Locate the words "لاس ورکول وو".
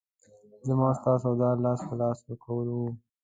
2.01-2.87